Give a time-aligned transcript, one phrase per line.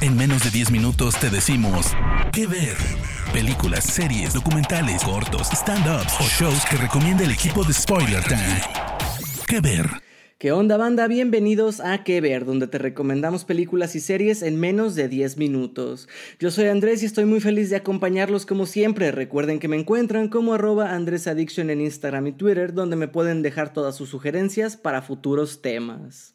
[0.00, 1.86] En menos de 10 minutos te decimos
[2.32, 2.76] qué ver.
[3.32, 8.60] Películas, series, documentales, cortos, stand-ups o shows que recomienda el equipo de Spoiler Time.
[9.46, 9.86] ¿Qué ver?
[10.38, 11.06] ¿Qué onda banda?
[11.06, 16.08] Bienvenidos a Que Ver, donde te recomendamos películas y series en menos de 10 minutos.
[16.38, 19.10] Yo soy Andrés y estoy muy feliz de acompañarlos como siempre.
[19.10, 23.42] Recuerden que me encuentran como arroba Andrés Addiction en Instagram y Twitter, donde me pueden
[23.42, 26.33] dejar todas sus sugerencias para futuros temas.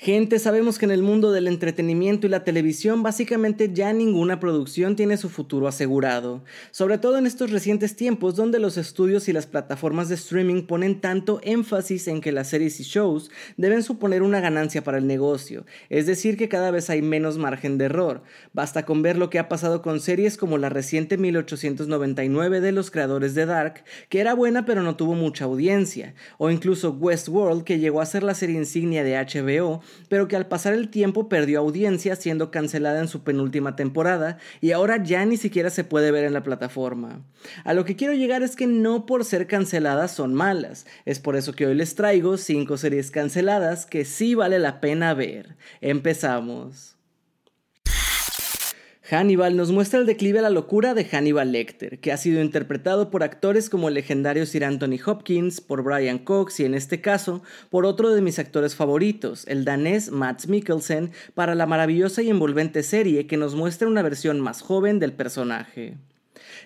[0.00, 4.94] Gente, sabemos que en el mundo del entretenimiento y la televisión básicamente ya ninguna producción
[4.94, 9.48] tiene su futuro asegurado, sobre todo en estos recientes tiempos donde los estudios y las
[9.48, 14.38] plataformas de streaming ponen tanto énfasis en que las series y shows deben suponer una
[14.38, 18.22] ganancia para el negocio, es decir que cada vez hay menos margen de error.
[18.52, 22.92] Basta con ver lo que ha pasado con series como la reciente 1899 de los
[22.92, 27.80] creadores de Dark, que era buena pero no tuvo mucha audiencia, o incluso Westworld que
[27.80, 31.60] llegó a ser la serie insignia de HBO, pero que al pasar el tiempo perdió
[31.60, 36.24] audiencia siendo cancelada en su penúltima temporada y ahora ya ni siquiera se puede ver
[36.24, 37.22] en la plataforma.
[37.64, 41.36] A lo que quiero llegar es que no por ser canceladas son malas, es por
[41.36, 45.56] eso que hoy les traigo 5 series canceladas que sí vale la pena ver.
[45.80, 46.97] Empezamos.
[49.10, 53.10] Hannibal nos muestra el declive a la locura de Hannibal Lecter, que ha sido interpretado
[53.10, 57.42] por actores como el legendario Sir Anthony Hopkins, por Brian Cox y en este caso
[57.70, 62.82] por otro de mis actores favoritos, el danés Mads Mikkelsen, para la maravillosa y envolvente
[62.82, 65.94] serie que nos muestra una versión más joven del personaje.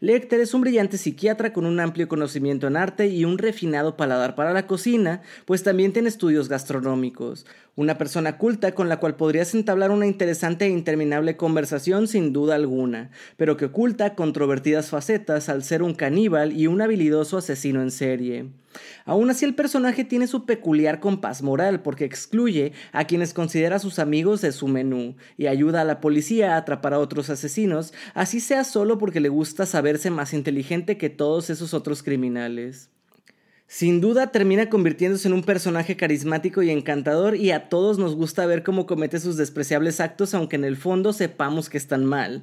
[0.00, 4.36] Lecter es un brillante psiquiatra con un amplio conocimiento en arte y un refinado paladar
[4.36, 7.46] para la cocina, pues también tiene estudios gastronómicos.
[7.78, 12.56] Una persona culta con la cual podrías entablar una interesante e interminable conversación sin duda
[12.56, 17.92] alguna, pero que oculta controvertidas facetas al ser un caníbal y un habilidoso asesino en
[17.92, 18.46] serie.
[19.04, 24.00] Aún así el personaje tiene su peculiar compás moral porque excluye a quienes considera sus
[24.00, 28.40] amigos de su menú y ayuda a la policía a atrapar a otros asesinos, así
[28.40, 32.90] sea solo porque le gusta saberse más inteligente que todos esos otros criminales.
[33.70, 38.46] Sin duda termina convirtiéndose en un personaje carismático y encantador y a todos nos gusta
[38.46, 42.42] ver cómo comete sus despreciables actos aunque en el fondo sepamos que están mal.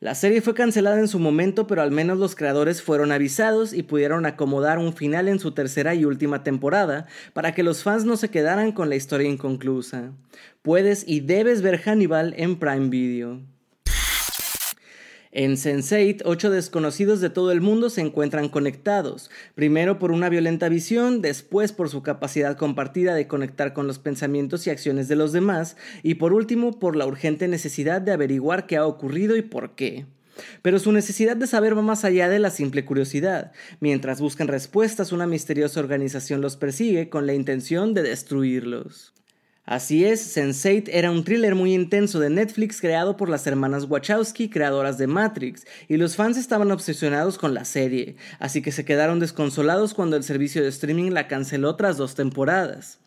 [0.00, 3.84] La serie fue cancelada en su momento, pero al menos los creadores fueron avisados y
[3.84, 8.18] pudieron acomodar un final en su tercera y última temporada para que los fans no
[8.18, 10.12] se quedaran con la historia inconclusa.
[10.60, 13.40] Puedes y debes ver Hannibal en Prime Video.
[15.38, 20.70] En Sense8, ocho desconocidos de todo el mundo se encuentran conectados, primero por una violenta
[20.70, 25.32] visión, después por su capacidad compartida de conectar con los pensamientos y acciones de los
[25.32, 29.74] demás, y por último por la urgente necesidad de averiguar qué ha ocurrido y por
[29.74, 30.06] qué.
[30.62, 33.52] Pero su necesidad de saber va más allá de la simple curiosidad.
[33.78, 39.12] Mientras buscan respuestas, una misteriosa organización los persigue con la intención de destruirlos.
[39.66, 44.48] Así es, Sense8 era un thriller muy intenso de Netflix creado por las hermanas Wachowski,
[44.48, 49.18] creadoras de Matrix, y los fans estaban obsesionados con la serie, así que se quedaron
[49.18, 53.00] desconsolados cuando el servicio de streaming la canceló tras dos temporadas.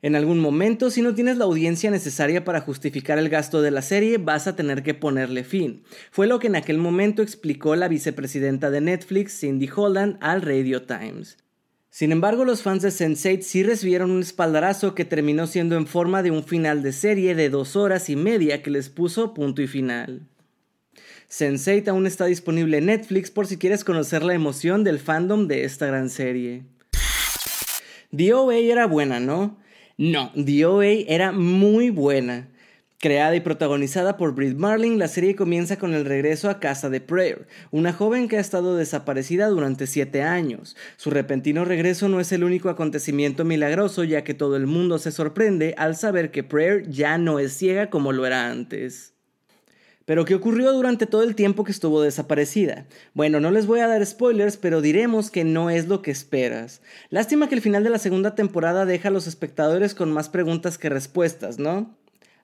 [0.00, 3.82] En algún momento, si no tienes la audiencia necesaria para justificar el gasto de la
[3.82, 5.82] serie, vas a tener que ponerle fin.
[6.10, 10.84] Fue lo que en aquel momento explicó la vicepresidenta de Netflix, Cindy Holland, al Radio
[10.84, 11.36] Times.
[11.96, 16.22] Sin embargo, los fans de Sense8 sí recibieron un espaldarazo que terminó siendo en forma
[16.22, 19.66] de un final de serie de dos horas y media que les puso punto y
[19.66, 20.20] final.
[21.30, 25.64] Sense8 aún está disponible en Netflix por si quieres conocer la emoción del fandom de
[25.64, 26.64] esta gran serie.
[28.14, 29.56] The OA era buena, ¿no?
[29.96, 32.50] No, The OA era muy buena.
[32.98, 37.02] Creada y protagonizada por Brit Marling, la serie comienza con el regreso a casa de
[37.02, 40.76] Prayer, una joven que ha estado desaparecida durante siete años.
[40.96, 45.12] Su repentino regreso no es el único acontecimiento milagroso, ya que todo el mundo se
[45.12, 49.12] sorprende al saber que Prayer ya no es ciega como lo era antes.
[50.06, 52.86] Pero ¿qué ocurrió durante todo el tiempo que estuvo desaparecida?
[53.12, 56.80] Bueno, no les voy a dar spoilers, pero diremos que no es lo que esperas.
[57.10, 60.78] Lástima que el final de la segunda temporada deja a los espectadores con más preguntas
[60.78, 61.94] que respuestas, ¿no?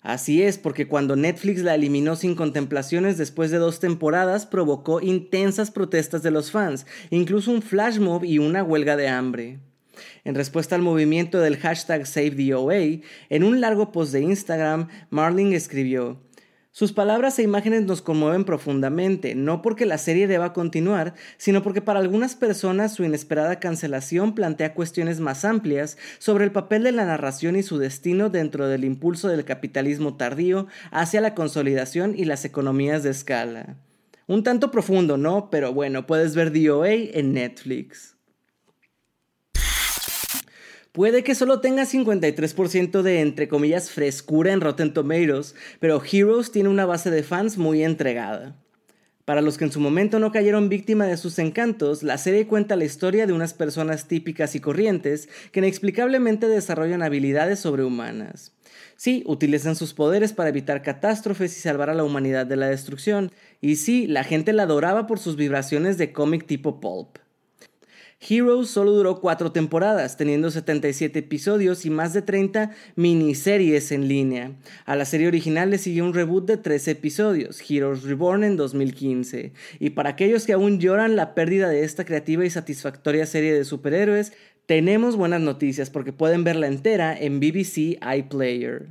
[0.02, 5.70] Así es, porque cuando Netflix la eliminó sin contemplaciones después de dos temporadas, provocó intensas
[5.70, 9.60] protestas de los fans, incluso un flash mob y una huelga de hambre.
[10.24, 16.18] En respuesta al movimiento del hashtag SaveTheOA, en un largo post de Instagram, Marling escribió,
[16.74, 21.82] sus palabras e imágenes nos conmueven profundamente, no porque la serie deba continuar, sino porque
[21.82, 27.04] para algunas personas su inesperada cancelación plantea cuestiones más amplias sobre el papel de la
[27.04, 32.46] narración y su destino dentro del impulso del capitalismo tardío hacia la consolidación y las
[32.46, 33.76] economías de escala.
[34.26, 35.50] Un tanto profundo, ¿no?
[35.50, 38.16] Pero bueno, puedes ver DOA en Netflix.
[40.92, 46.68] Puede que solo tenga 53% de entre comillas frescura en Rotten Tomatoes, pero Heroes tiene
[46.68, 48.62] una base de fans muy entregada.
[49.24, 52.76] Para los que en su momento no cayeron víctima de sus encantos, la serie cuenta
[52.76, 58.52] la historia de unas personas típicas y corrientes que inexplicablemente desarrollan habilidades sobrehumanas.
[58.96, 63.32] Sí, utilizan sus poderes para evitar catástrofes y salvar a la humanidad de la destrucción.
[63.62, 67.16] Y sí, la gente la adoraba por sus vibraciones de cómic tipo pulp.
[68.28, 74.52] Heroes solo duró cuatro temporadas, teniendo 77 episodios y más de 30 miniseries en línea.
[74.84, 79.52] A la serie original le siguió un reboot de 13 episodios, Heroes Reborn en 2015.
[79.80, 83.64] Y para aquellos que aún lloran la pérdida de esta creativa y satisfactoria serie de
[83.64, 84.32] superhéroes,
[84.66, 88.86] tenemos buenas noticias porque pueden verla entera en BBC iPlayer.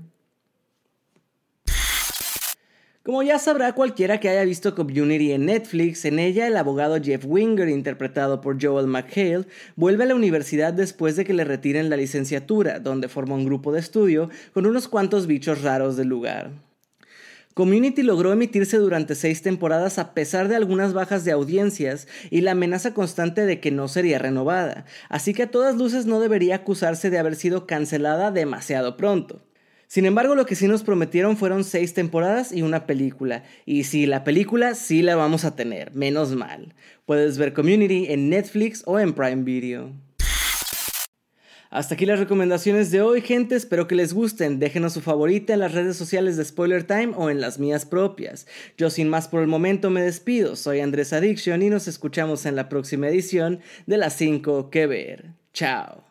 [3.03, 7.25] Como ya sabrá cualquiera que haya visto Community en Netflix, en ella el abogado Jeff
[7.25, 11.97] Winger, interpretado por Joel McHale, vuelve a la universidad después de que le retiren la
[11.97, 16.51] licenciatura, donde forma un grupo de estudio con unos cuantos bichos raros del lugar.
[17.55, 22.51] Community logró emitirse durante seis temporadas a pesar de algunas bajas de audiencias y la
[22.51, 27.09] amenaza constante de que no sería renovada, así que a todas luces no debería acusarse
[27.09, 29.41] de haber sido cancelada demasiado pronto.
[29.91, 33.43] Sin embargo, lo que sí nos prometieron fueron seis temporadas y una película.
[33.65, 36.73] Y sí, la película sí la vamos a tener, menos mal.
[37.05, 39.91] Puedes ver Community en Netflix o en Prime Video.
[41.69, 43.55] Hasta aquí las recomendaciones de hoy, gente.
[43.55, 44.59] Espero que les gusten.
[44.59, 48.47] Déjenos su favorita en las redes sociales de Spoiler Time o en las mías propias.
[48.77, 50.55] Yo sin más por el momento me despido.
[50.55, 55.33] Soy Andrés Addiction y nos escuchamos en la próxima edición de las 5 que ver.
[55.51, 56.10] Chao.